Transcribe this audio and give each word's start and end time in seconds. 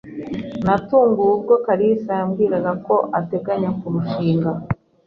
Natunguwe 0.65 1.31
ubwo 1.37 1.53
kalisa 1.65 2.09
yambwiraga 2.19 2.71
ko 2.85 2.95
ateganya 3.19 3.69
kurushinga. 3.79 4.49